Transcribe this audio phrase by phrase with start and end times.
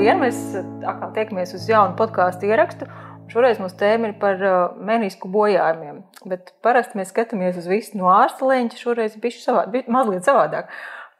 [0.00, 0.16] Labdien!
[0.16, 0.36] Mēs
[0.88, 2.86] atkal tiekamies uz jaunu podkāstu ierakstu.
[3.28, 5.98] Šoreiz mūsu tēma ir par uh, menisku bojājumiem.
[6.30, 8.78] Bet parasti mēs skatāmies uz visu no ārsta leņķa.
[8.80, 10.70] Šoreiz bija savād, mazliet savādāk.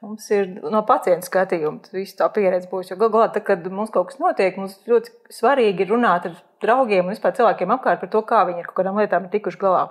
[0.01, 2.89] Mums ir no pacienta skatījuma visu tā pieredze būs.
[2.89, 7.05] Jo galā, tad, kad mums kaut kas notiek, mums ļoti svarīgi ir runāt ar draugiem
[7.05, 9.85] un vispār cilvēkiem apkārt par to, kā viņi ar kaut kādām lietām ir tikuši galā.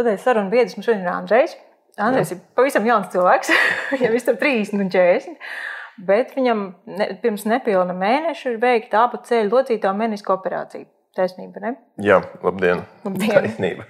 [0.00, 1.58] Tādēļ sarunu biedrs mums šodien ir Andrejs.
[2.00, 2.40] Andrejs Jā.
[2.40, 3.52] ir pavisam jauns cilvēks,
[3.92, 5.52] viņam ir 30 un 40.
[6.00, 10.88] Bet viņam ne, pirms nepilna mēneša ir veikta abu ceļu locītā meniska operācija.
[11.16, 11.72] Taisnība, ne?
[12.00, 12.86] Jā, labdien.
[13.04, 13.34] labdien.
[13.34, 13.84] Taisnība.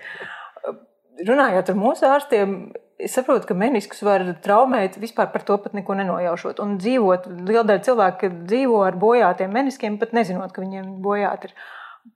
[1.23, 2.56] Runājot ar mūsu ārstiem,
[3.02, 6.59] es saprotu, ka meniskus var traumēt vispār par to pat neko nenojaušot.
[6.65, 11.56] Un dzīvot, liela daļa cilvēku dzīvo ar bojātiem meniskiem, pat nezinot, ka viņiem bojāti ir.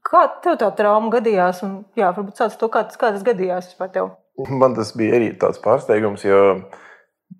[0.02, 1.62] Kā tev tā trauma gadījās?
[1.62, 4.10] Un, jā, varbūt sāc to, kā tas, kā tas gadījās vispār tev.
[4.50, 6.40] Man tas bija arī tāds pārsteigums, jo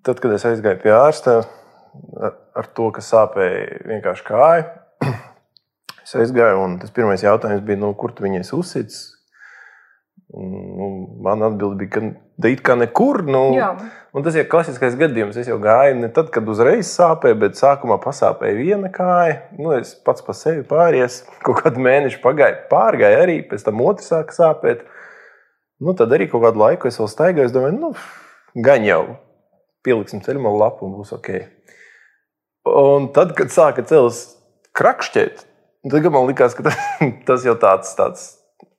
[0.07, 1.41] tad, kad es aizgāju pie ārsta
[2.57, 4.67] ar to, ka sāpēja vienkārši kāja,
[6.07, 8.99] Es aizgāju, un tas pirmais jautājums bija, nu, kur tu viņai uzsits?
[10.31, 10.85] Nu,
[11.23, 12.03] man atbild bija, ka
[12.45, 13.25] dīt kā nekur.
[13.27, 13.73] Nu, Jā.
[14.15, 15.35] un tas ir klasiskais gadījums.
[15.35, 19.35] Es jau gāju ne tad, kad uzreiz sāpēja, bet sākumā pasāpēja viena kāja.
[19.59, 21.25] Nu, es pats pa sevi pāries.
[21.43, 24.87] Kaut kādu mēnešu pagāja, pārgāja arī, pēc tam otrs sāka sāpēt.
[25.83, 27.51] Nu, tad arī kaut kādu laiku es vēl staigāju.
[27.51, 27.91] Es domāju, nu,
[28.63, 29.03] gan jau
[29.83, 31.35] pieliksim ceļu lapu un būs ok.
[32.81, 34.23] Un tad, kad sāka cels
[34.77, 35.47] krakšķēt,
[35.91, 36.71] Tad man likās, ka
[37.27, 38.25] tas jau tāds, tāds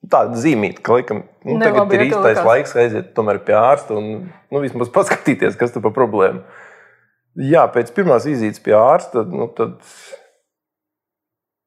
[0.09, 3.15] tāda zīmīta, ka laikam, nu, ne, tagad labi, ir īstais laiks aiziet
[3.47, 6.43] pie ārsta un nu, vismaz paskatīties, kas tur par problēmu.
[7.39, 9.79] Jā, pēc pirmās vizītes pie ārsta, nu, tad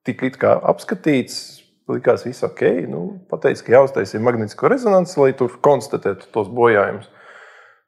[0.08, 1.62] tika it kā apskatīts,
[1.92, 2.64] likās viss ok.
[2.92, 7.10] Nu, pateica, ka jāuztaisa magnetisko rezonanci, lai tur konstatētu tos bojājumus.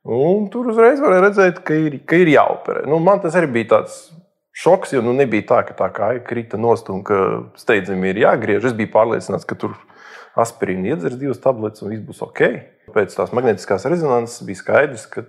[0.03, 2.83] Un tur uzreiz varēja redzēt, ka ir, ka ir jāoperē.
[2.91, 4.01] Nu, man tas arī bija tāds
[4.53, 7.17] šoks, jo nu, nebija tā, ka tā kāja krita nost un ka
[7.59, 8.69] steidzami ir jāgriež.
[8.69, 9.75] Es biju pārliecināts, ka tur
[10.39, 12.45] aspirīnu iedzers divas tabletes un viss būs ok.
[12.93, 15.25] Pēc tās magnetiskās rezonanses bija skaidrs, ka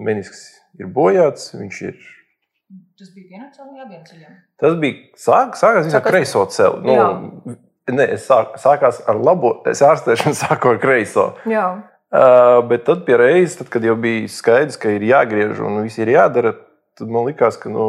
[0.00, 0.46] menisks
[0.78, 1.52] ir bojāts.
[1.56, 1.98] Viņš ir
[2.98, 4.32] Tas bija viens no abiem ceļiem.
[4.60, 6.82] Tas bija sāk, sākās ar kreiso celi.
[6.84, 7.54] Nu,
[7.88, 11.30] ne, es sāk, sākās ar labo, es ārstēšanu sāku ar kreiso.
[11.48, 11.68] Jā.
[12.08, 16.00] Uh, bet tad, pie reizes, tad, kad jau bija skaidrs, ka ir jāgriež un viss
[16.00, 16.54] ir jādara,
[16.98, 17.88] tad man likās, ka nu,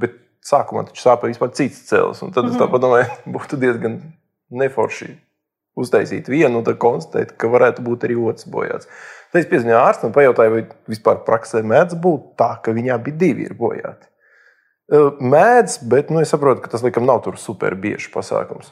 [0.00, 2.20] Bet sākumā taču sāpēja vispār cits cēlis.
[2.20, 2.52] Tad mm -hmm.
[2.52, 2.72] es tā mhm.
[2.72, 3.06] padomāju,
[3.36, 4.00] būtu diezgan
[4.50, 5.10] neforši
[5.74, 8.86] uztaisīt vienu un tad konstatēt, ka varētu būt arī otrs bojāts.
[9.32, 13.48] Tad es piezvanīju ārstam pajautāju, vai vispār praksē mēdz būt tā, ka viņā bija divi
[13.48, 14.06] ir bojāti.
[15.18, 18.70] Mēdz, bet nu, es saprotu, ka tas laikam nav tur super biežs pasākums.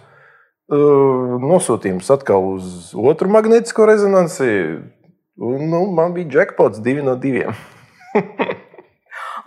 [0.73, 4.51] Nosūtījums atkal uz otru magnetisko rezonanci.
[5.43, 7.57] Un, nu, man bija jackpots divi no diviem.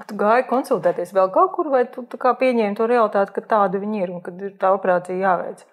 [0.06, 4.12] Tu gāji konsultēties vēl kaut kur, vai tu pieņēmi to realitāti, ka tāda viņi ir
[4.14, 5.64] un ka ir tā operācija jāveic?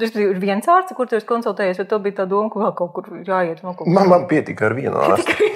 [0.00, 2.92] Tas bija viens ārsts, kur tu konsultējies, vai tev bija tā doma, ka vēl kaut
[2.96, 3.58] kur jāiet?
[3.64, 5.50] No kaut man, man pietika ar vienu ārstu.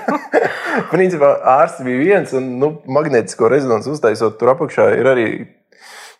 [0.94, 1.28] Principā
[1.60, 5.28] ārsts bija viens, un nu, magnetisko rezonanci uztaisot tur apakšā ir arī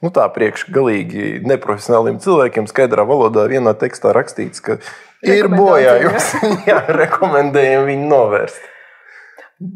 [0.05, 4.78] nu, tā priekš galīgi neprofesionāliem cilvēkiem skaidrā valodā vienā tekstā rakstīts, ka
[5.27, 6.31] ir bojājums.
[6.71, 8.69] Jā, rekomendējam viņu novērst.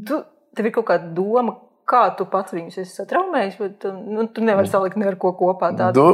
[0.07, 0.23] Tu
[0.59, 1.57] tev ir kaut kāda doma,
[1.89, 5.73] kā tu pats viņus esi satraumējis, bet nu, tu nevari salikt ne ar ko kopā
[5.79, 5.97] tādu.
[5.99, 6.09] Du,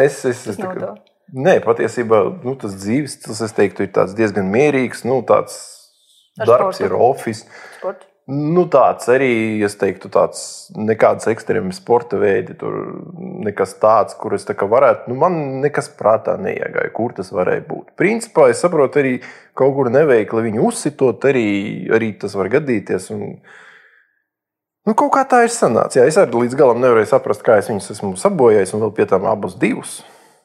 [0.00, 0.94] es, es, es, tā kā,
[1.36, 5.58] nē, patiesībā nu, tas dzīves, tas es teiktu, ir diezgan mierīgs, nu, tāds
[6.38, 6.86] ar darbs sportu.
[6.86, 8.06] ir oficiāls.
[8.28, 10.40] Nu, tāds arī, es teiktu, tāds
[10.76, 12.74] nekāds ekstrēms sporta veidi, tur
[13.46, 17.94] nekas tāds, kur es tā varētu, nu, man nekas prātā neiegāja, kur tas varēja būt.
[17.96, 19.14] Principā es saprotu, arī
[19.56, 21.48] kaut kur neveikli viņu uzsitot, arī,
[21.96, 23.08] arī tas var gadīties.
[23.16, 23.38] Un,
[24.88, 26.00] Nu, kaut kā tā ir sanācis.
[26.00, 29.26] Es arī līdz galam nevarēju saprast, kā es viņus esmu sabojājis, un vēl pie tam
[29.28, 29.98] abus divus.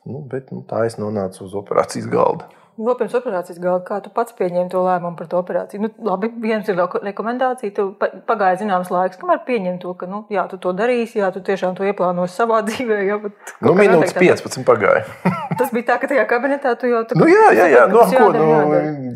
[0.03, 2.49] Nu, bet nu, tā es nonācu uz operācijas galda.
[2.73, 5.83] Vēl pirms operācijas galda, kā tu pats pieņēmi to lēmumu par to operāciju?
[5.83, 7.69] Nu, labi, viens ir rekomendācija.
[7.75, 7.85] Tu
[8.25, 11.75] pagāja zināms laiks, kamēr pieņem to, ka, nu, jā, tu to darīsi, jā, tu tiešām
[11.77, 12.97] to ieplānosi savā dzīvē.
[13.05, 13.19] Jā,
[13.61, 15.03] nu, minūtes 15 pagāja.
[15.59, 18.31] Tas bija tā, ka tajā kabinetā tu jau tā nu, jā, jā, jā, nu, ko,
[18.33, 18.47] nu,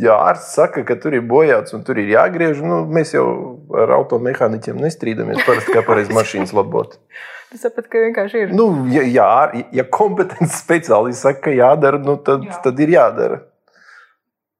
[0.03, 2.61] jā, ārsts saka, ka tur ir bojāts un tur ir jāgriež.
[2.61, 3.25] Nu, mēs jau
[3.73, 6.99] ar automehāniķiem nestrīdamies parasti kā pareizi mašīnas labot.
[7.47, 8.49] Es saprotu, ka vienkārši ir.
[8.55, 9.27] Nu, ja, jā,
[9.71, 12.57] ja kompetents speciālists saka, ka jādara, nu, tad, jā.
[12.65, 13.37] tad ir jādara.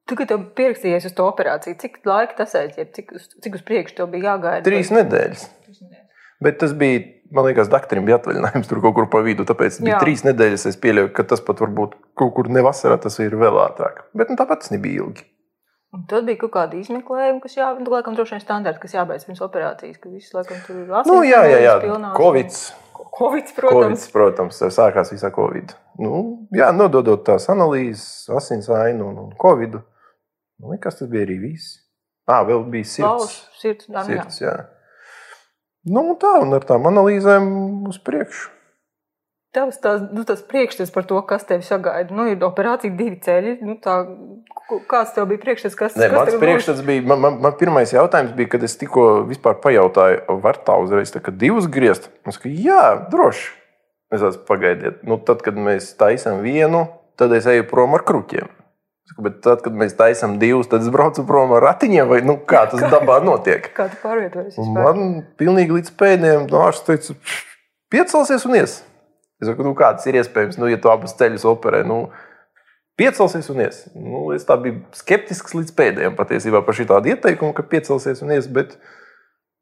[0.08, 2.90] Tu, kad tev pierakstījies uz to operāciju, cik laika tas aizņēma?
[2.96, 3.14] Cik,
[3.44, 4.64] cik uz priekšu tev bija jāgaida?
[4.64, 5.46] Trīs nedēļas.
[5.66, 6.04] Trīs nedēļas.
[6.44, 7.02] Bet tas bija,
[7.34, 9.44] man liekas, doktoram bija atvaļinājums tur kaut kur pa vidu.
[9.48, 10.02] Tāpēc bija Jā.
[10.04, 10.68] trīs nedēļas.
[10.70, 14.06] Es pieļauju, ka tas pat varbūt kaut kur ne vasarā, tas ir vēl ātrāk.
[14.16, 15.26] Bet nu, tāpat tas nebija ilgi.
[15.96, 19.24] Un tad bija kaut kāda izmeklējuma, kas jābeidz, nu, laikam, droši vien standarta, kas jābeidz
[19.24, 21.08] pirms operācijas, ka viss, laikam, tur ir asins.
[21.08, 21.76] Nu, jā, jā, jā.
[21.84, 22.58] Pilnā, Covid.
[22.98, 24.04] Covid, Covid, protams.
[24.12, 25.72] protams, sākās visā Covid.
[26.02, 26.20] Nu,
[26.54, 29.78] jā, nododot tās analīzes, asinsainu un Covid.
[30.58, 31.78] Man liekas, tas bija arī viss.
[32.28, 33.06] Ah, vēl bija sirds.
[33.06, 34.06] Lauž, sirds, jā, jā.
[34.10, 34.54] sirds jā.
[35.88, 37.50] Nu, un tā, un ar tām analīzēm
[37.88, 38.50] uz priekšu.
[39.56, 42.12] Tavs tās, nu, tas priekšstats par to, kas tevi sagaida.
[42.12, 43.54] Nu, ir operācija divi ceļi.
[43.64, 44.02] Nu, tā,
[44.90, 45.78] kāds tev bija priekšstats?
[45.78, 48.76] Kas, Nē, kas mans tev priekšstats bija, man, man, man pirmais jautājums bija, kad es
[48.80, 49.06] tikko
[49.64, 52.10] pajautāju, var tā uzreiz tā, divus griezt.
[52.28, 53.48] Es saku, jā, droši.
[54.12, 56.86] Es teicu, pagaidiet, nu, tad, kad mēs taisām vienu,
[57.20, 58.52] tad es eju prom ar kruķiem.
[59.16, 62.66] Bet tad, kad mēs taisām divus, tad es braucu prom ar ratiņiem, vai nu, kā
[62.70, 63.70] tas dabā notiek.
[63.78, 64.58] Kā tu pārvietojies?
[64.76, 67.16] Man pilnīgi līdz pēdējiem no ārsta teica,
[67.90, 68.78] piecelsies un ies.
[69.38, 71.84] Es saku, nu, kā tas ir iespējams, nu, ja tu abus ceļus operē.
[71.86, 72.08] Nu,
[72.98, 73.84] Piecelsies un ies.
[73.94, 78.48] Nu, es tā biju skeptisks līdz pēdējiem patiesībā par šādu ieteikumu, ka piecelsies un ies,
[78.50, 78.72] bet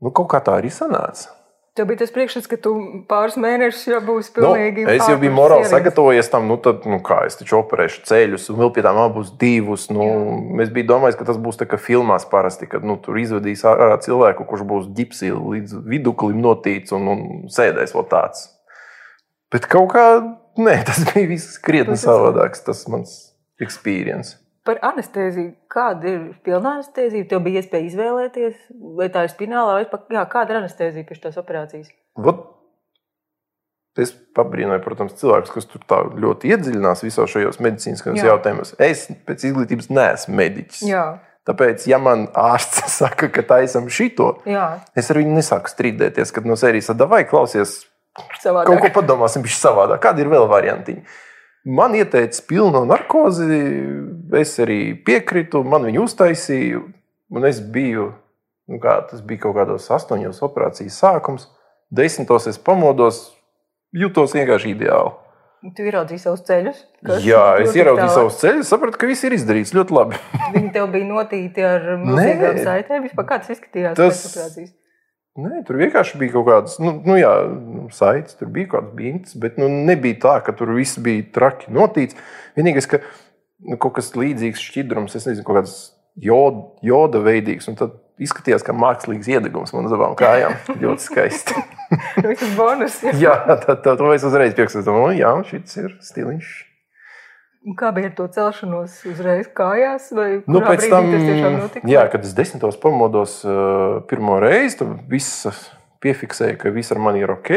[0.01, 1.35] nu, kaut kā tā arī sanāca.
[1.77, 2.71] Tev bija tas priekšstats, ka tu
[3.05, 4.87] pāris mēnešus jau būsi Nu, pilnīgi.
[4.95, 8.63] es jau biju morāli sagatavojies tam, nu, tad, nu, kā es taču operēšu ceļus, un
[8.63, 9.85] vēl pie tām abus divus.
[9.93, 10.07] Nu,
[10.65, 13.99] es biju domājis, ka tas būs tā kā filmās parasti, kad nu, tur izvedīs ārā
[14.01, 18.49] cilvēku, kurš būs ģipsī līdz viduklim notīts un, un sēdēs vēl tāds.
[19.53, 20.07] Bet kaut kā,
[20.57, 23.13] nē, tas bija viss krietni ir savādāks, tas mans
[23.61, 24.39] experience.
[24.67, 25.53] Par anesteziju.
[25.71, 27.29] Kāda ir pilna anestezija?
[27.31, 28.57] Tev bija iespēja izvēlēties,
[28.99, 31.93] vai tā ir spinālā vai pa- jā, kāda ir anestezija pēc tās operācijas.
[32.19, 32.43] Vot,
[33.97, 38.27] es pabrīnoju, protams, cilvēkus, kas tur tā ļoti iedziļinās visos šajos medicīniskajos Jā.
[38.35, 38.75] jautājumos.
[38.83, 40.83] Es pēc izglītības neesmu mediķis.
[40.91, 41.07] Jā,
[41.47, 46.45] Tāpēc, ja man ārsts saka, ka taisam šito, jā es ar viņu nesāku strīdēties, kad
[46.49, 47.85] no sērijas tad vai klausies,
[48.19, 48.81] kaut savādāk.
[48.83, 50.01] ko padomāsim, viņš savādāk.
[50.03, 50.97] Kādi ir vēl varianti?
[51.67, 53.47] Man ieteica pilno narkozi,
[54.41, 56.81] es arī piekritu, man viņu uztaisīja,
[57.31, 58.11] un es biju,
[58.71, 61.47] nu kā, tas bija kaut kādos astoņos operācijas sākums,
[61.95, 63.23] desmitos es pamodos,
[63.95, 65.15] jutos vienkārši ideāli.
[65.75, 66.83] Tu ieraudzīji savus ceļus.
[67.25, 68.15] Jā, es ieraudzīju tālāk.
[68.15, 70.19] savus ceļus, sapratu, ka viss ir izdarīts ļoti labi.
[70.55, 73.07] Viņi tev bija notīti ar milzīgām saitēm.
[73.09, 74.75] Vispār kā tas izskatījās Tas- pēc operācijas?
[75.37, 77.31] Nē, tur vienkārši bija kaut kādas, nu, nu jā,
[77.93, 81.69] saites, tur bija kaut kādas bintas, bet nu, nebija tā, ka tur viss bija traki
[81.77, 82.17] notīts.
[82.57, 83.03] Vienīgais, ka
[83.65, 85.77] nu, kaut kas līdzīgs šķidrums, es nezinu, kaut kāds
[86.21, 90.57] joda, joda veidīgs, un tad izskatījās kā mākslīgs iedegums man uz abām kājām.
[90.83, 91.65] Ļoti skaisti.
[92.21, 93.03] Nu, tas bonus.
[93.21, 93.35] jā,
[93.67, 94.89] tad tā, to es uzreiz piekrītu.
[94.91, 96.55] Nu, jā, šis ir stiliņš.
[97.77, 100.13] Kā bija ar to celšanos uzreiz kājās?
[100.47, 101.09] Nu, pēc tam,
[101.91, 105.49] jā, kad es desmitos pamodos uh, pirmo reizi, tad viss
[106.05, 107.51] piefiksēja, ka viss ar mani ir ok.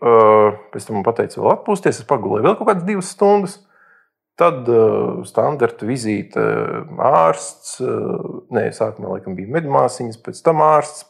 [0.00, 2.00] Uh, pēc tam man teica, vēl atpūsties.
[2.00, 3.58] Es pagulēju vēl kaut kādas divas stundas.
[4.40, 6.42] Tad uh, standarta vizīte,
[6.96, 11.04] ārsts, uh, nē, sākumā laikam bija medmāsiņas, pēc tam ārsts,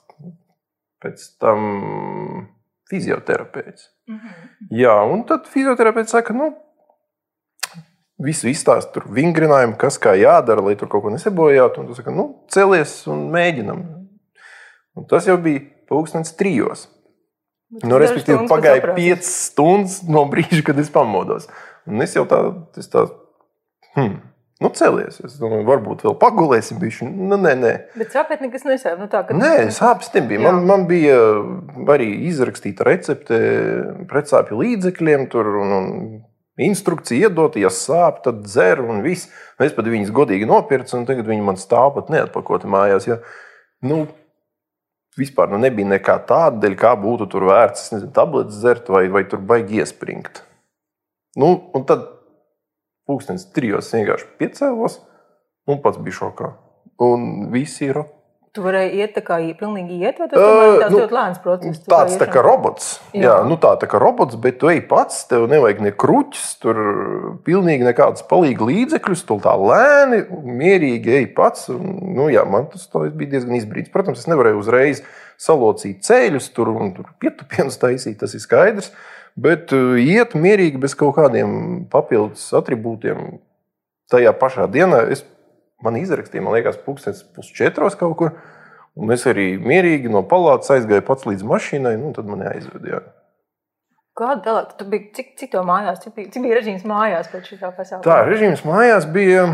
[1.05, 1.69] pēc tam
[2.91, 3.87] fizioterapeits.
[4.11, 4.51] Mhm.
[4.75, 6.51] Jā, un tad fizioterapeits saka, nu,
[8.21, 11.83] visu izstāsta, tur vingrinājumu, kas kā jādara, lai tur kaut ko nesabojātu.
[11.83, 13.85] Un tu saki, nu, celies un mēģinam.
[14.99, 16.89] Un tas jau bija pūkstens trijos.
[17.71, 21.47] Nu, tas respektīvi, pagāja piecas stundas no brīža, kad es pamodos.
[21.89, 23.07] Un es jau tādu, tā,
[23.97, 24.17] hmm,
[24.61, 25.21] nu, celies.
[25.25, 27.09] Es domāju, varbūt vēl pagulēsim, bišķi.
[27.31, 27.75] Nu, nē, nē.
[28.01, 28.99] Bet sāpēt nekas nesēp.
[29.01, 29.23] Nu, tā.
[29.37, 30.43] Nē, sāpes nebija.
[30.45, 31.19] Man, man bija
[31.97, 33.41] arī izrakstīta recepte
[34.11, 35.95] pretsāpju līdzekļiem, tur un, un
[36.61, 39.31] instrukcija iedot, ja sāp, tad dzer un viss.
[39.59, 43.09] Nu, Es pat viņas godīgi nopirku, un tagad viņi man stāv pat neatpakoti mājās.
[43.09, 43.19] Ja,
[43.85, 44.07] nu,
[45.21, 49.27] vispār nu, nebija nekā tāda, dēļ kā būtu tur vērts nezinu, tabletes dzert vai, vai
[49.29, 50.43] tur baigi iespringt.
[51.39, 52.09] Nu, un tad
[53.11, 54.99] pūkstens trijos vienkārši piecēlos
[55.71, 56.55] un pats bija šokā.
[57.01, 58.03] Un visi ir.
[58.51, 61.83] Tu varēji iet tā kā pilnīgi iet, vai tas Ā, tāds nu, ļoti lēns process?
[61.87, 62.89] Tāds tā kā robots.
[63.15, 63.23] Jā.
[63.23, 63.35] Jā.
[63.47, 66.81] Nu tā, tā kā robots, bet tu ej pats, tev nevajag ne kruķis, tur
[67.47, 71.69] pilnīgi nekādas palīga līdzekļus, tu tā lēni, mierīgi ej pats.
[71.71, 73.95] Un, nu, jā, man tas bija diezgan izbrīdis.
[73.95, 75.05] Protams, es nevarēju uzreiz
[75.41, 78.91] salocīt ceļus, tur un tur pietupienus taisīt, tas ir skaidrs.
[79.41, 83.39] Bet uh, iet mierīgi bez kaut kādiem papildus attribūtiem.
[84.11, 85.23] Tajā pašā dienā es,
[85.85, 88.35] man izrakstīja, man liekas, pūkstens pusčetros kaut kur.
[88.99, 92.89] Un es arī mierīgi no palātas aizgāju pats līdz mašīnai, nu tad man jāizved.
[92.91, 93.05] Jā.
[94.19, 94.73] Kāda tālāk?
[94.77, 96.03] Tu biji cik, cik to mājās?
[96.03, 98.03] Cik bija, cik bija režīms mājās pēc šī pasākuma?
[98.05, 99.47] Tā režīms mājās bija.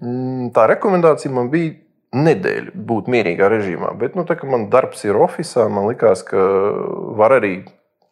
[0.00, 1.74] mm, Tā rekomendācija man bija
[2.16, 3.90] nedēļa būt mierīgā režīmā.
[4.00, 6.40] Bet, nu, tā kā man darbs ir oficiālā, man likās, ka
[7.18, 7.58] var arī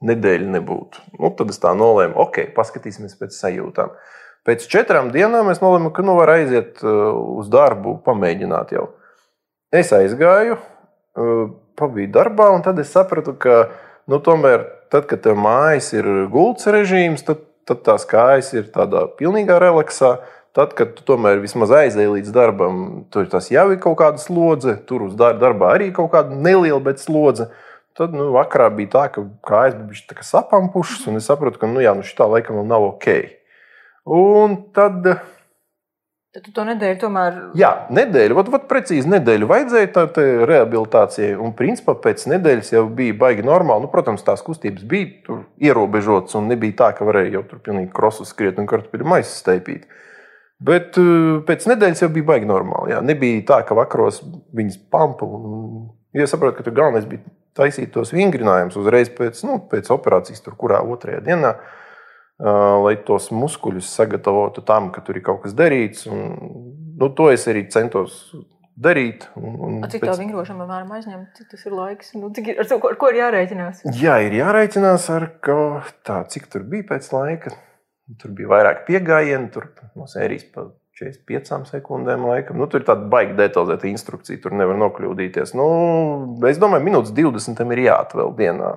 [0.08, 1.00] nedēļa nebūt.
[1.18, 3.94] Nu, tad es tā nolēmu, ok, paskatīsimies pēc sajūtām.
[4.44, 8.90] Pēc četrām dienām es nolēmu, ka nu var aiziet uh, uz darbu, pamēģināt jau.
[9.74, 11.46] Es aizgāju, uh,
[11.80, 13.64] pabiju darbā, un tad es sapratu, ka
[14.10, 19.06] nu, tomēr, tad, kad tev mājas ir gultas režīms, tad, tad tās kājas ir tādā
[19.18, 20.18] pilnīgā relaksā.
[20.54, 22.76] Tad, kad tu tomēr vismaz aizēji līdz darbam,
[23.10, 27.48] tur tas jau ir kaut kāda slodze, tur uz darba arī kaut kāda neliela, slodze.
[27.94, 31.94] Tad nu, vakarā bija tā, ka kājas bija sapampušas, un es sapratu, ka nu, jā,
[31.94, 33.08] nu, šī laikam vēl nav ok.
[34.10, 35.06] Un tad
[36.34, 37.34] Tad tu to nedēļu tomēr.
[37.54, 41.36] Jā, nedēļu, vat, vat precīzi nedēļu vajadzēja tā rehabilitācijai.
[41.38, 43.84] Un principā pēc nedēļas jau bija baigi normāli.
[43.84, 48.26] Nu, protams, tās kustības bija ierobežotas un nebija tā, ka varēja jau tur pilnīgi krosu
[48.26, 49.86] skriet un kartupeļu maisu steipīt.
[50.58, 52.96] Bet uh, pēc nedēļas jau bija baigi normāli.
[52.96, 52.98] Jā.
[53.06, 54.18] Nebija tā, ka vakaros
[54.58, 55.30] viņas pampa.
[55.30, 55.86] Un,
[56.18, 57.22] ja saprotu, ka tur galvenais bija
[57.56, 61.54] taisīt tos vingrinājumus uzreiz pēc, nu, pēc operācijas, tur kurā otrajā dienā.
[62.84, 66.08] Lai tos muskuļus sagatavotu tam, ka tur ir kaut kas darīts.
[66.10, 66.34] Un,
[66.98, 68.16] nu, to es arī centos
[68.74, 69.28] darīt.
[69.38, 70.10] Un, un A, cik pēc...
[70.10, 72.10] tā vingrošana manā aizņem, cik tas ir laiks?
[72.18, 73.84] Nu, cik ir, ar, to, ar ko ir jārēķinās?
[74.00, 75.28] Jā, ir jārēķinās ar
[76.02, 77.54] tā, cik tur bija pēc laika.
[78.20, 82.58] Tur bija vairāk piegājienu, tur no sērijas pa 45 sekundēm laikam.
[82.60, 85.54] Nu, tur ir tāda baigta detalizēta instrukcija, tur nevar nokļūdīties.
[85.58, 85.68] Nu,
[86.48, 88.74] es domāju, minūtes 20 tam ir jāatvēl dienā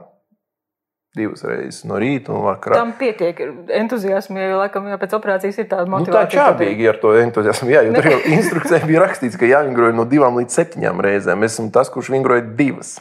[1.17, 2.77] divas reizes no rīta un vakarā.
[2.77, 3.39] Tam pietiek
[3.79, 6.27] entuziasma, jo laikam jau pēc operācijas ir tāda motivācija.
[6.27, 7.71] Nu, tā čābīgi ar to entuziasmu.
[7.73, 11.45] Jā, jo tur jau instrukcijā bija rakstīts, ka jāvingroja no divām līdz septiņām reizēm.
[11.47, 12.97] Es esmu tas, kurš vingroja divas.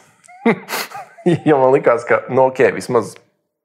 [1.49, 3.13] jo man likās, ka no nu, ok, vismaz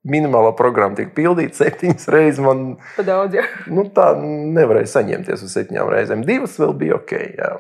[0.09, 2.43] minimālā programma tiek pildīta septiņas reizes.
[2.43, 2.65] Man
[2.99, 3.45] daudz, jā.
[3.71, 6.25] Nu, tā nevarēja saņemties uz septiņām reizēm.
[6.29, 7.15] Divas vēl bija ok.
[7.39, 7.53] Jā.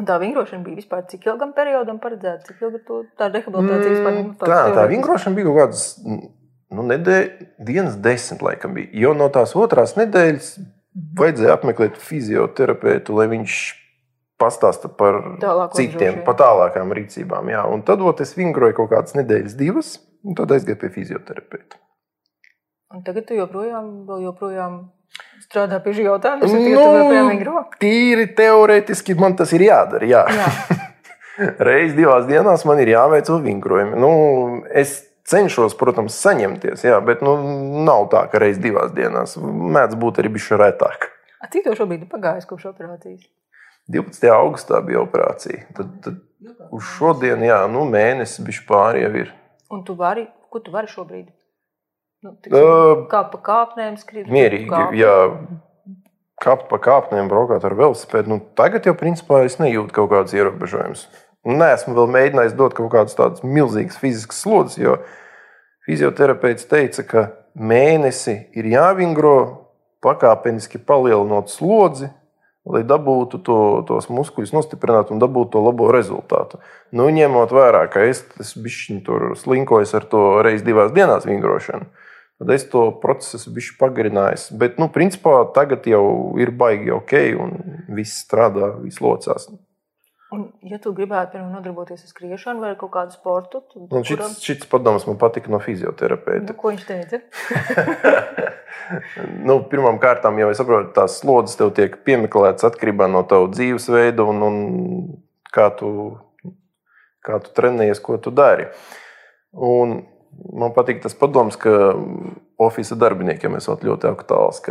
[0.00, 2.46] Un tā vingrošana bija vispār cik ilgam periodam paredzēta?
[2.48, 5.82] Cik ilgi to, tā rehabilitācija vispār mm, tā, tā vingrošana bija kaut kādas
[6.72, 8.88] nu, nedēļas, dienas desmit, laikam bija.
[9.04, 10.54] Jo no tās otrās nedēļas
[11.20, 13.60] vajadzēja apmeklēt fizioterapeitu, lai viņš
[14.40, 17.52] pastāsta par Tālāk citiem, par tālākām rīcībām.
[17.52, 17.66] Jā.
[17.68, 19.94] Un tad ot, es vingroju kaut kādas nedēļas, divas,
[20.24, 21.81] un tad aizgāju pie fizioterapeita.
[22.92, 24.80] Un tagad tu joprojām, joprojām
[25.44, 26.44] strādā pie šī jautājuma?
[26.44, 30.08] Es nu, tīri teorētiski man tas ir jādara.
[30.08, 30.24] Jā.
[30.28, 30.50] Jā.
[31.68, 33.96] Reiz divās dienās man ir jāveic vingrojumi.
[34.00, 34.12] Nu,
[34.68, 37.36] es cenšos, protams, saņemties, jā, bet nu,
[37.86, 41.08] nav tā, ka reiz divās dienās mēdz būt arī bijuši retāk.
[41.42, 43.24] A, cik to šobrīd ir pagājis kopš operācijas?
[43.90, 44.28] 12.
[44.30, 45.64] augustā bija operācija.
[45.76, 46.20] Tad, tad
[46.70, 49.32] uz šodienu, jā, nu, mēnesis bija pāri jau ir.
[49.72, 51.30] Un tu vari, ko tu vari šobrīd?
[52.22, 54.30] Nu, tiksim, uh, kā pa kāpnēm skriet?
[54.30, 54.98] Mierīgi, kāpnēm.
[55.00, 55.16] jā.
[56.42, 58.30] Kāp pa kāpnēm braukāt ar velosipēdu.
[58.32, 61.04] Nu, tagad jau principā es nejūtu kaut kādas ierobežojumus.
[61.46, 64.96] Nē, esmu vēl mēģinājis dot kaut kādas tādas milzīgas fiziskas slodzes, jo
[65.86, 67.24] fizioterapeits teica, ka
[67.58, 69.36] mēnesi ir jāvingro
[70.02, 72.10] pakāpeniski palielinot slodzi,
[72.66, 76.60] lai dabūtu to, tos muskuļus nostiprināt un dabūtu to labo rezultātu.
[76.94, 81.90] Nu, ņemot vērā, ka es, es bišķiņu tur slinkojos ar to reizi divās dienās vingrošanu,
[82.42, 84.48] Tad es to procesu biju pagarinājis.
[84.58, 86.02] Bet, nu, principā, tagad jau
[86.42, 87.52] ir baigi ok, un
[87.94, 89.46] viss strādā, viss locās.
[90.32, 94.16] Un, ja tu gribētu pirmā nodarboties ar skriešanu vai kaut kādu sportu, tad nu, šis,
[94.16, 94.34] kuram...
[94.42, 96.48] šis padoms man patika no fizioterapeita.
[96.48, 97.20] Nu, ko viņš teica?
[99.48, 104.42] nu, Pirmkārt, jau es saprotu, tās slodzes tev tiek piemeklētas atkarībā no tava dzīvesveida un,
[104.48, 104.58] un
[105.54, 105.92] kā, tu,
[107.22, 108.66] kā tu trenējies, ko tu dari.
[109.52, 110.00] Un
[110.52, 111.94] man patīk tas padoms, ka
[112.62, 114.62] oficiālajiem darbiniekiem esot ļoti aktuāls.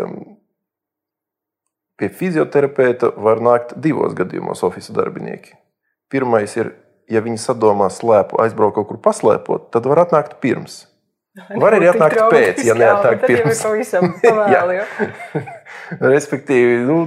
[2.01, 5.57] Pie fizioterapeita var nākt divos gadījumos oficiālajie darbinieki.
[6.11, 6.73] Pirmais ir,
[7.11, 10.85] ja viņi sadomā slēpu, aizbraukt kaut kur paslēpot, tad var atnākt pirms.
[11.31, 13.61] Var arī atnākt pēc, ja neatnāk pirms.
[16.15, 16.97] Respektīvi, nu,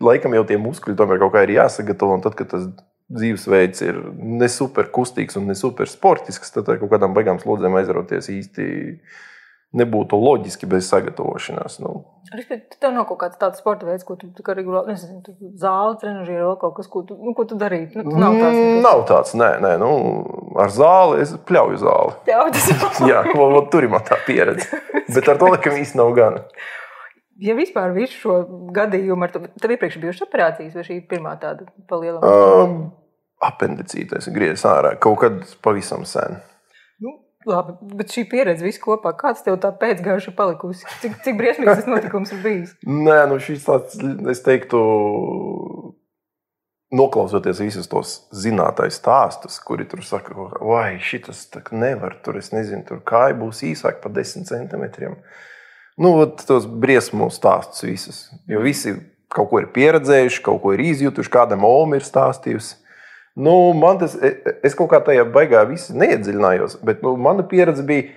[0.00, 2.16] laikam jau tie muskuļi tomēr kaut kā ir jāsagatavo.
[2.16, 2.70] Un tad, kad tas
[3.12, 7.78] dzīvesveids ir ne super kustīgs un ne super sportisks, tad ar kaut kādām baigām slodzēm
[7.78, 8.66] aizrauties īsti
[9.76, 11.80] nebūtu loģiski bez sagatavošanās.
[11.82, 11.92] Nu.
[12.80, 16.46] Tev nav kaut kāds tāds sporta veids, ko tu kā regulāri, nezinu, tu zāli, trenižeri
[16.46, 18.00] vai kaut kas, ko tu, nu, ko tu darītu.
[18.02, 18.80] Nu, nav tāds, nekas.
[18.86, 19.90] nav tāds, nē, nē, nu,
[20.62, 22.16] ar zāli es pļauju zāli.
[22.30, 23.12] Pļauju zāli.
[23.12, 24.80] Jā, ko tur ir man tā pieredze.
[25.14, 26.42] Bet ar to laikam īsti nav gana.
[27.42, 28.36] Ja vispār visu šo
[28.76, 32.62] gadījumu ar tev iepriekš bijušas operācijas, vai šī ir pirmā tāda palielināta?
[32.62, 32.76] Um,
[33.44, 36.38] apendicītais griezās ārā kaut kad pavisam sen.
[37.02, 37.12] Nu,
[37.48, 40.88] labi, bet šī pieredze visu kopā, kāds tev tā pēcgājuši palikusi?
[41.02, 42.72] Cik, cik briesmīgs tas notikums ir bijis?
[42.88, 44.00] Nē, nu šis tāds,
[44.32, 44.80] es teiktu,
[46.96, 53.02] noklausoties visus tos zinātnīs stāstus, kuri tur saka, vai šis nevar, tur es nezinu, tur
[53.06, 55.18] kāja būs īsāka par desmit centimetriem.
[55.96, 56.12] Nu,
[56.44, 58.18] tos briesmu stāstus visus.
[58.48, 58.92] Jo visi
[59.32, 62.76] kaut ko ir pieredzējuši, kaut ko ir izjutuši, kāda mūma ir stāstījusi.
[63.36, 68.08] Nu, man tas, e- es kaut kā tajā baigā neiedziļinājos, bet nu, mana pieredze bija,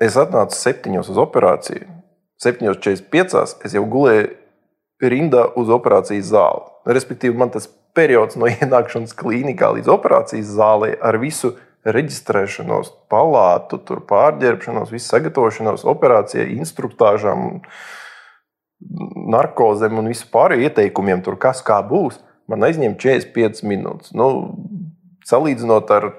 [0.00, 1.86] es atnācu septiņos uz operāciju.
[2.44, 3.64] 7.45.
[3.64, 4.28] es jau gulēju
[5.00, 6.66] rindā uz operācijas zāli.
[6.84, 11.54] Respektīvi, man tas periods no ienākšanas klīnikā līdz operācijas zālē ar visu
[11.86, 13.78] reģistrēšanos, palātu,
[14.08, 17.60] pārģērbšanos, visu sagatavošanos operācijai, instruktāžām,
[19.32, 22.18] narkozēm un vispārējiem ieteikumiem, tur kas kā būs,
[22.50, 24.12] man aizņem 45 minūtes.
[24.18, 24.28] Nu,
[25.26, 26.10] salīdzinot ar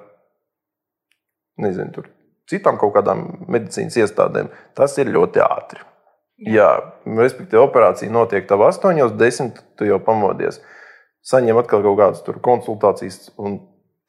[1.62, 2.08] nezinu,
[2.50, 5.84] citām kaut kādām medicīnas iestādēm, tas ir ļoti ātri.
[6.38, 6.70] Jā,
[7.18, 10.60] respektīvi, operācija notiek tev 8, 10, tu jau pamodies.
[11.26, 13.58] Saņem atkal kaut kādas konsultācijas, un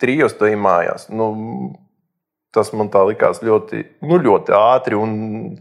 [0.00, 1.08] trijos ej mājās.
[1.12, 1.30] Nu,
[2.54, 5.14] tas man tā likās ļoti, nu, ļoti ātri un,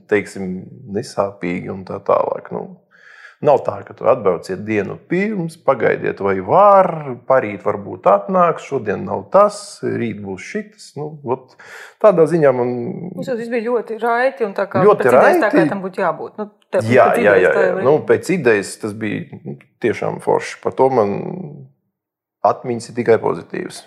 [0.10, 0.51] teiksim,
[0.96, 2.51] nesāpīgi un tā tālāk.
[2.56, 2.67] Nu,
[3.38, 6.88] Nav tā, ka tu atbrauciet dienu pirms, pagaidiet, vai var,
[7.29, 10.88] parīt varbūt atnāks, šodien nav tas, rīt būs šis.
[10.98, 11.53] Nu, ot,
[12.01, 12.72] tādā ziņā man.
[13.20, 15.44] Tas bija ļoti raiti un tā kā ļoti raiti.
[15.44, 16.41] Tā kā tam būtu jābūt.
[16.41, 17.75] Nu, te, jā, jā, jā, jā.
[17.86, 19.53] Nu, pēc idejas tas bija nu,
[19.86, 20.58] tiešām forši.
[20.65, 21.13] Par to man
[22.41, 23.84] atmiņas ir tikai pozitīvas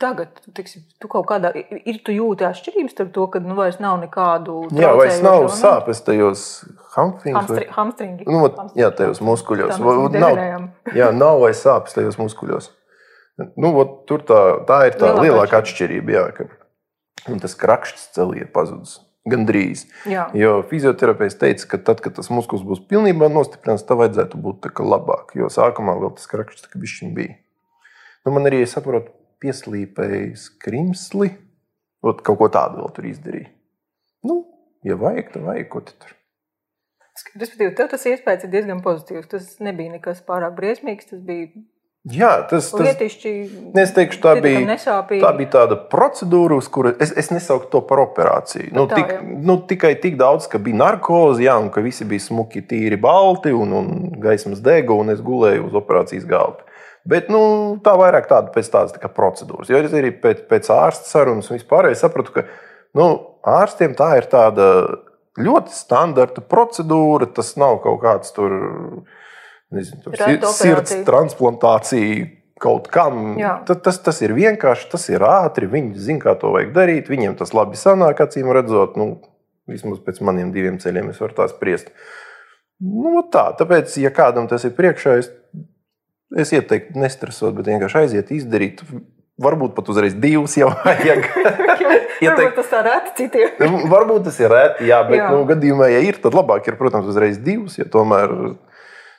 [0.00, 3.98] tagad, tiksim, tu kaut kādā ir, tu jūti atšķirības starp to, ka nu, vairs nav
[4.02, 4.62] nekādu.
[4.76, 6.44] Jā, vairs nav sāpes tajos
[6.94, 8.26] hamstringos.
[8.26, 9.76] Nu, jā, tajos muskuļos.
[10.16, 10.40] Nav,
[11.00, 12.72] jā, nav vairs sāpes tajos muskuļos.
[13.60, 16.16] Nu, ot, tur tā, tā ir tā lielākā, lielākā atšķirība.
[16.16, 18.98] Jā, ka tas krakšķis celī ir pazudis.
[19.28, 19.84] Gan drīz.
[20.08, 20.30] Jā.
[20.36, 25.36] Jo fizioterapeits teica, ka tad, kad tas muskulis būs pilnībā nostiprināts, tam vajadzētu būt labāk.
[25.36, 27.36] Jo sākumā vēl tas krakšķis bija.
[28.24, 31.32] Nu, man arī, es saprotu, pieslīpēja skrimsli.
[32.06, 33.50] Ot, kaut ko tādu vēl tur izdarīja.
[34.24, 34.40] Nu,
[34.86, 36.14] ja vajag, tad vajag ko tur.
[37.36, 39.28] Respektīvi, tev tas iespējas ir diezgan pozitīvs.
[39.28, 41.10] Tas nebija nekas pārāk briesmīgs.
[41.10, 41.50] Tas bija
[42.08, 43.30] Jā, tas ir lietišķi.
[43.76, 45.20] Es teikšu, tā bija, nesāpīgi.
[45.20, 48.70] tā bija tāda procedūra, uz kuru es, es nesaucu to par operāciju.
[48.72, 49.40] Nu, tā, tik, jā.
[49.44, 53.52] nu, tikai tik daudz, ka bija narkoze, jā, un ka visi bija smuki, tīri balti
[53.52, 53.90] un, un
[54.22, 56.64] gaismas dega, un es gulēju uz operācijas galda.
[57.08, 57.42] Bet nu,
[57.84, 59.70] tā vairāk tāda pēc tādas tā procedūras.
[59.72, 62.44] Jo es arī pēc, pēc ārsta sarunas un vispār sapratu, ka
[62.98, 63.06] nu,
[63.48, 64.66] ārstiem tā ir tāda
[65.40, 67.30] ļoti standarta procedūra.
[67.36, 68.52] Tas nav kaut kāds tur,
[69.72, 72.28] nezinu, tur sirds transplantācija
[72.60, 73.38] kaut kam.
[73.66, 75.70] Tas, tas, tas ir vienkārši, tas ir ātri.
[75.70, 77.08] Viņi zina, kā to vajag darīt.
[77.08, 79.00] Viņiem tas labi sanāk, acīm redzot.
[79.00, 79.14] Nu,
[79.70, 81.88] vismaz pēc maniem diviem ceļiem es varu tā spriest.
[82.80, 85.28] Nu, tā, tāpēc, ja kādam tas ir priekšā, es
[86.38, 88.84] Es ieteiktu nestresot, bet vienkārši aiziet, izdarīt.
[89.40, 91.24] Varbūt pat uzreiz divas jau vajag.
[92.24, 93.54] Ieteikt, tas tā reti citiem.
[93.64, 95.30] Nu, varbūt tas ir reti, jā, bet jā.
[95.32, 97.78] Nu, gadījumā, ja ir, tad labāk ir, protams, uzreiz divas.
[97.80, 98.34] Ja tomēr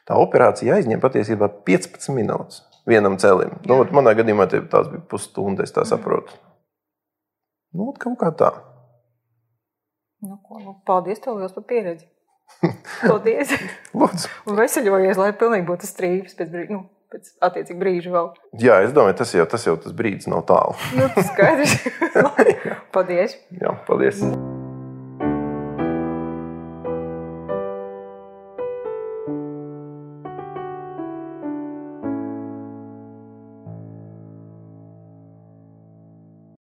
[0.07, 3.57] tā operācija aizņem patiesībā 15 minūtes vienam cēlim.
[3.67, 6.37] Nu, manā gadījumā tās bija pusstunda, es tā saprotu.
[7.75, 8.53] Nu, kaut kā tā.
[10.21, 12.07] Nu, ko, nu, paldies tev par pieredzi.
[13.07, 13.53] Paldies!
[13.95, 14.27] Lūdzu!
[14.51, 16.75] Un veseļojies, lai pilnīgi būtu strīps pēc brīža.
[16.75, 18.31] Nu pēc attiecīga brīža vēl.
[18.63, 20.77] Jā, es domāju, tas jau tas, jau tas brīdis nav tālu.
[20.97, 21.77] nu, tas skaidrs.
[22.95, 23.37] paldies!
[23.61, 24.23] Jā, paldies!